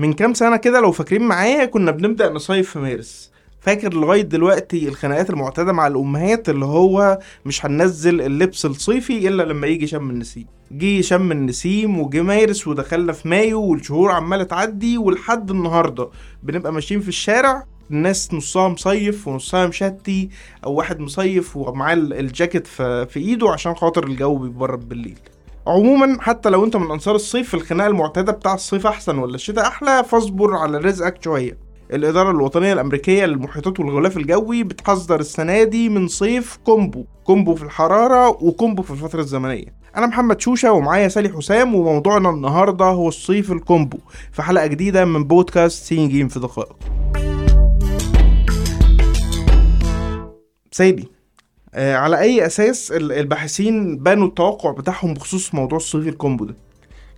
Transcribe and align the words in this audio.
من 0.00 0.12
كام 0.12 0.34
سنة 0.34 0.56
كده 0.56 0.80
لو 0.80 0.92
فاكرين 0.92 1.22
معايا 1.22 1.64
كنا 1.64 1.90
بنبدأ 1.90 2.32
نصيف 2.32 2.70
في 2.70 2.78
مارس. 2.78 3.30
فاكر 3.60 3.94
لغاية 3.94 4.22
دلوقتي 4.22 4.88
الخناقات 4.88 5.30
المعتادة 5.30 5.72
مع 5.72 5.86
الأمهات 5.86 6.48
اللي 6.48 6.64
هو 6.64 7.18
مش 7.46 7.66
هننزل 7.66 8.20
اللبس 8.20 8.66
الصيفي 8.66 9.28
إلا 9.28 9.42
لما 9.42 9.66
يجي 9.66 9.86
شم 9.86 10.10
النسيم. 10.10 10.46
جه 10.72 11.00
شم 11.00 11.32
النسيم 11.32 11.98
وجه 12.00 12.22
مارس 12.22 12.68
ودخلنا 12.68 13.12
في 13.12 13.28
مايو 13.28 13.60
والشهور 13.62 14.10
عمالة 14.12 14.44
تعدي 14.44 14.98
ولحد 14.98 15.50
النهاردة. 15.50 16.08
بنبقى 16.42 16.72
ماشيين 16.72 17.00
في 17.00 17.08
الشارع 17.08 17.64
الناس 17.90 18.34
نصها 18.34 18.68
مصيف 18.68 19.28
ونصها 19.28 19.66
مشتي 19.66 20.28
أو 20.64 20.72
واحد 20.72 21.00
مصيف 21.00 21.56
ومعاه 21.56 21.94
ال- 21.94 22.12
الجاكيت 22.12 22.66
في 22.66 23.16
إيده 23.16 23.50
عشان 23.50 23.74
خاطر 23.74 24.06
الجو 24.06 24.36
بيبرد 24.36 24.88
بالليل. 24.88 25.18
عموما 25.66 26.16
حتى 26.20 26.50
لو 26.50 26.64
أنت 26.64 26.76
من 26.76 26.90
أنصار 26.90 27.14
الصيف 27.14 27.54
الخناقة 27.54 27.88
المعتادة 27.88 28.32
بتاع 28.32 28.54
الصيف 28.54 28.86
أحسن 28.86 29.18
ولا 29.18 29.34
الشتاء 29.34 29.66
أحلى؟ 29.66 30.04
فاصبر 30.04 30.56
على 30.56 30.78
رزقك 30.78 31.24
شوية. 31.24 31.58
الإدارة 31.92 32.30
الوطنية 32.30 32.72
الأمريكية 32.72 33.26
للمحيطات 33.26 33.80
والغلاف 33.80 34.16
الجوي 34.16 34.62
بتحذر 34.62 35.20
السنة 35.20 35.62
دي 35.62 35.88
من 35.88 36.08
صيف 36.08 36.58
combo. 36.64 37.04
combo 37.24 37.54
في 37.54 37.62
الحرارة 37.62 38.28
و 38.28 38.37
combo 38.37 38.82
في 38.82 38.90
الفترة 38.90 39.20
الزمنية. 39.20 39.80
أنا 39.96 40.06
محمد 40.06 40.40
شوشة 40.40 40.72
ومعايا 40.72 41.08
سالي 41.08 41.28
حسام 41.28 41.74
وموضوعنا 41.74 42.30
النهاردة 42.30 42.84
هو 42.84 43.08
الصيف 43.08 43.52
ال 43.52 43.59
combo. 43.59 43.98
في 44.32 44.42
حلقة 44.42 44.66
جديدة 44.66 45.04
من 45.04 45.24
بودكاست 45.24 45.84
سين 45.84 46.08
جيم 46.08 46.28
في 46.28 46.40
دقائق 46.40 46.76
سيدي. 50.70 51.19
على 51.74 52.20
أي 52.20 52.46
أساس 52.46 52.92
ال- 52.92 53.12
الباحثين 53.12 53.96
بنوا 53.98 54.26
التوقع 54.28 54.70
بتاعهم 54.70 55.14
بخصوص 55.14 55.54
موضوع 55.54 55.76
الصيف 55.76 56.08
الكومبو 56.08 56.44
ده؟ 56.44 56.54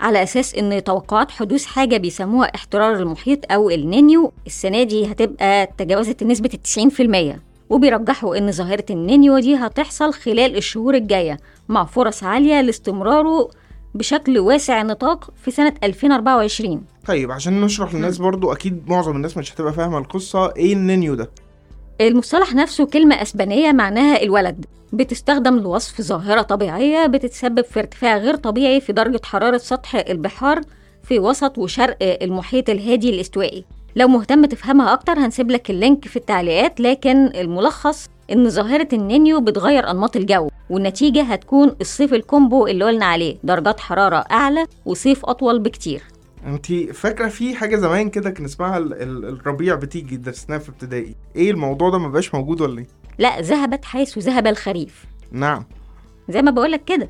على 0.00 0.22
أساس 0.22 0.54
إن 0.54 0.84
توقعات 0.84 1.30
حدوث 1.30 1.64
حاجة 1.64 1.96
بيسموها 1.96 2.46
احترار 2.54 2.94
المحيط 2.96 3.52
أو 3.52 3.70
النينيو 3.70 4.32
السنة 4.46 4.82
دي 4.82 5.12
هتبقى 5.12 5.66
تجاوزت 5.78 6.22
التسعين 6.54 6.88
في 6.88 7.02
المية. 7.02 7.42
وبيرجحوا 7.70 8.38
إن 8.38 8.52
ظاهرة 8.52 8.84
النينيو 8.90 9.38
دي 9.38 9.54
هتحصل 9.54 10.12
خلال 10.12 10.56
الشهور 10.56 10.94
الجاية 10.94 11.36
مع 11.68 11.84
فرص 11.84 12.24
عالية 12.24 12.60
لاستمراره 12.60 13.48
بشكل 13.94 14.38
واسع 14.38 14.80
النطاق 14.80 15.30
في 15.44 15.50
سنة 15.50 15.74
2024 15.84 16.82
طيب 17.06 17.30
عشان 17.32 17.60
نشرح 17.60 17.94
للناس 17.94 18.18
برضو 18.18 18.52
أكيد 18.52 18.82
معظم 18.88 19.16
الناس 19.16 19.36
مش 19.36 19.52
هتبقى 19.54 19.72
فاهمة 19.72 19.98
القصة 19.98 20.54
إيه 20.56 20.72
النينيو 20.72 21.14
ده. 21.14 21.30
المصطلح 22.00 22.54
نفسه 22.54 22.86
كلمة 22.86 23.22
أسبانية 23.22 23.72
معناها 23.72 24.22
الولد. 24.22 24.66
بتستخدم 24.92 25.56
لوصف 25.58 26.00
ظاهرة 26.00 26.42
طبيعية 26.42 27.06
بتتسبب 27.06 27.64
في 27.64 27.78
ارتفاع 27.80 28.16
غير 28.16 28.36
طبيعي 28.36 28.80
في 28.80 28.92
درجة 28.92 29.20
حرارة 29.24 29.56
سطح 29.56 29.94
البحار 29.94 30.60
في 31.02 31.18
وسط 31.18 31.58
وشرق 31.58 31.96
المحيط 32.02 32.70
الهادي 32.70 33.10
الاستوائي. 33.10 33.64
لو 33.96 34.08
مهتم 34.08 34.44
تفهمها 34.44 34.92
أكتر 34.92 35.12
هنسيب 35.12 35.50
لك 35.50 35.70
ال 35.70 35.78
link 35.78 36.08
في 36.08 36.16
التعليقات 36.16 36.80
لكن 36.80 37.26
الملخص 37.26 38.06
إن 38.32 38.48
ظاهرة 38.48 38.88
النينيو 38.92 39.40
بتغير 39.40 39.90
أنماط 39.90 40.16
الجو 40.16 40.48
والنتيجة 40.70 41.22
هتكون 41.22 41.76
الصيف 41.80 42.14
الكومبو 42.14 42.66
اللي 42.66 42.84
قلنا 42.84 43.04
عليه 43.06 43.36
درجات 43.44 43.80
حرارة 43.80 44.24
أعلى 44.30 44.66
وصيف 44.86 45.24
أطول 45.26 45.58
بكتير. 45.58 46.02
انت 46.46 46.72
فاكرة 46.72 47.28
في 47.28 47.54
حاجة 47.54 47.76
زمان 47.76 48.10
كده 48.10 48.30
كان 48.30 48.44
اسمها 48.44 48.78
ال- 48.78 48.92
ال- 49.02 49.24
الربيع 49.24 49.74
بتيجي 49.74 50.16
درسناها 50.16 50.58
في 50.58 50.68
ابتدائي؟ 50.68 51.14
إيه 51.36 51.50
الموضوع 51.50 51.90
ده 51.90 51.98
ما 51.98 52.08
بقاش 52.08 52.34
موجود 52.34 52.60
ولا 52.60 52.78
إيه؟ 52.78 52.86
لا 53.18 53.40
ذهبت 53.40 53.84
حيث 53.84 54.18
ذهب 54.18 54.46
الخريف. 54.46 55.04
نعم. 55.32 55.64
زي 56.28 56.42
ما 56.42 56.50
بقولك 56.50 56.84
كده 56.84 57.08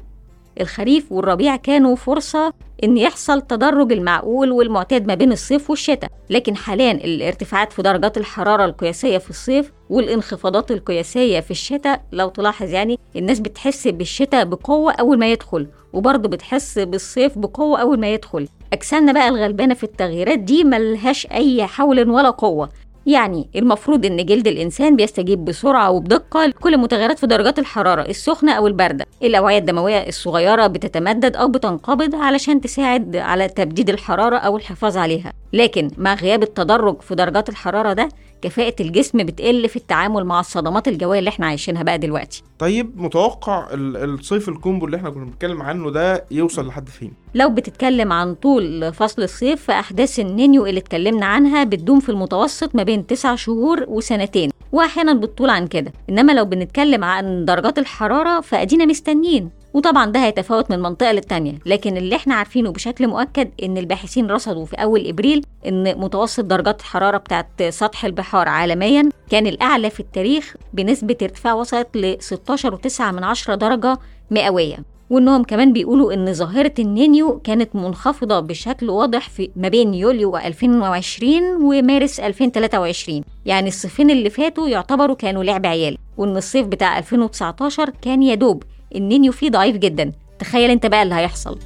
الخريف 0.60 1.12
والربيع 1.12 1.56
كانوا 1.56 1.96
فرصة 1.96 2.52
إن 2.84 2.96
يحصل 2.96 3.42
تدرج 3.42 3.92
المعقول 3.92 4.50
والمعتاد 4.52 5.06
ما 5.06 5.14
بين 5.14 5.32
الصيف 5.32 5.70
والشتاء. 5.70 6.10
لكن 6.30 6.56
حاليا 6.56 6.92
الارتفاعات 6.92 7.72
في 7.72 7.82
درجات 7.82 8.18
الحرارة 8.18 8.64
القياسية 8.64 9.18
في 9.18 9.30
الصيف 9.30 9.72
والانخفاضات 9.90 10.70
القياسية 10.70 11.40
في 11.40 11.50
الشتاء 11.50 12.04
لو 12.12 12.28
تلاحظ 12.28 12.70
يعني 12.70 12.98
الناس 13.16 13.40
بتحس 13.40 13.88
بالشتاء 13.88 14.44
بقوة 14.44 14.92
أول 14.92 15.18
ما 15.18 15.32
يدخل 15.32 15.66
وبرضه 15.92 16.28
بتحس 16.28 16.78
بالصيف 16.78 17.38
بقوة 17.38 17.80
أول 17.80 18.00
ما 18.00 18.12
يدخل. 18.14 18.48
أجسامنا 18.72 19.12
بقى 19.12 19.28
الغلبانة 19.28 19.74
في 19.74 19.84
التغييرات 19.84 20.38
دي 20.38 20.64
ملهاش 20.64 21.26
أي 21.26 21.66
حول 21.66 22.10
ولا 22.10 22.30
قوة. 22.30 22.68
يعني 23.06 23.48
المفروض 23.56 24.06
إن 24.06 24.26
جلد 24.26 24.46
الإنسان 24.46 24.96
بيستجيب 24.96 25.44
بسرعة 25.44 25.90
وبدقة 25.90 26.46
لكل 26.46 26.78
متغيرات 26.78 27.18
في 27.18 27.26
درجات 27.26 27.58
الحرارة 27.58 28.02
السخنة 28.02 28.52
أو 28.52 28.66
الباردة. 28.66 29.06
الأوعية 29.22 29.58
الدموية 29.58 30.08
الصغيرة 30.08 30.66
بتتمدد 30.66 31.36
أو 31.36 31.48
بتنقبض 31.48 32.14
علشان 32.14 32.60
تساعد 32.60 33.16
على 33.16 33.48
تبديد 33.48 33.90
الحرارة 33.90 34.36
أو 34.36 34.56
الحفاظ 34.56 34.96
عليها. 34.96 35.32
لكن 35.52 35.90
مع 35.98 36.14
غياب 36.14 36.42
التدرج 36.42 37.00
في 37.02 37.14
درجات 37.14 37.48
الحرارة 37.48 37.92
ده 37.92 38.08
كفاءة 38.42 38.74
الجسم 38.80 39.18
بتقل 39.18 39.68
في 39.68 39.76
التعامل 39.76 40.24
مع 40.24 40.40
الصدمات 40.40 40.88
الجوية 40.88 41.18
اللي 41.18 41.28
إحنا 41.30 41.46
عايشينها 41.46 41.82
بقى 41.82 41.98
دلوقتي. 41.98 42.42
طيب 42.58 43.00
متوقع 43.02 43.68
ال- 43.74 43.96
الصيف 44.14 44.48
الكومبو 44.48 44.86
اللي 44.86 44.96
إحنا 44.96 45.10
كنا 45.10 45.24
بنتكلم 45.24 45.62
عنه 45.62 45.90
ده 45.90 46.24
يوصل 46.30 46.66
لحد 46.66 46.88
فين؟ 46.88 47.12
لو 47.34 47.48
بتتكلم 47.50 48.12
عن 48.12 48.34
طول 48.34 48.92
فصل 48.94 49.22
الصيف 49.22 49.64
فأحداث 49.64 50.20
النينيو 50.20 50.66
اللي 50.66 50.80
اتكلمنا 50.80 51.26
عنها 51.26 51.64
بتدوم 51.64 52.00
في 52.00 52.08
المتوسط 52.08 52.74
ما 52.74 52.82
بين 52.82 53.06
9 53.06 53.36
شهور 53.36 53.84
وسنتين 53.88 54.50
وأحيانا 54.72 55.12
بتطول 55.12 55.50
عن 55.50 55.66
كده. 55.66 55.92
إنما 56.10 56.32
لو 56.32 56.44
بنتكلم 56.44 57.04
عن 57.04 57.44
درجات 57.44 57.78
الحرارة 57.78 58.40
فأدينا 58.40 58.84
مستنيين. 58.86 59.50
وطبعا 59.74 60.06
ده 60.10 60.24
هيتفاوت 60.24 60.70
من 60.70 60.78
منطقة 60.78 61.12
للتانية 61.12 61.58
لكن 61.66 61.96
اللي 61.96 62.16
إحنا 62.16 62.34
عارفينه 62.34 62.70
بشكل 62.72 63.06
مؤكد 63.08 63.50
إن 63.62 63.78
الباحثين 63.78 64.30
رصدوا 64.30 64.64
في 64.66 64.76
أول 64.76 65.06
إبريل 65.06 65.44
إن 65.66 65.98
متوسط 65.98 66.44
درجات 66.44 66.80
الحرارة 66.80 67.16
بتاعت 67.16 67.62
سطح 67.68 68.04
البحار 68.04 68.48
عالميا 68.48 69.08
كان 69.30 69.46
الأعلى 69.46 69.90
في 69.90 70.00
التاريخ 70.00 70.54
بنسبة 70.72 71.16
ارتفاع 71.22 71.52
وصلت 71.54 71.96
ل 71.96 72.16
16.9 72.20 73.00
من 73.00 73.24
عشرة 73.24 73.54
درجة 73.54 73.98
مئوية. 74.30 74.76
وإنهم 75.10 75.42
كمان 75.44 75.72
بيقولوا 75.72 76.12
إن 76.14 76.32
ظاهرة 76.32 76.72
النينيو 76.78 77.40
كانت 77.44 77.76
منخفضة 77.76 78.40
بشكل 78.40 78.90
واضح 78.90 79.28
في 79.28 79.50
ما 79.56 79.68
بين 79.68 79.94
يوليو 79.94 80.36
2020 80.36 81.62
ومارس 81.62 82.20
2023 82.20 83.22
يعني 83.46 83.68
الصيفين 83.68 84.10
اللي 84.10 84.30
فاتوا 84.30 84.68
يعتبروا 84.68 85.16
كانوا 85.16 85.44
لعب 85.44 85.66
عيال 85.66 85.98
وإن 86.16 86.36
الصيف 86.36 86.66
بتاع 86.66 86.98
2019 86.98 87.90
كان 88.02 88.22
يدوب 88.22 88.62
النينيو 88.94 89.32
فيه 89.32 89.50
ضعيف 89.50 89.76
جدا. 89.76 90.12
تخيل 90.38 90.70
انت 90.70 90.86
بقى 90.86 91.02
اللي 91.02 91.14
هيحصل. 91.14 91.58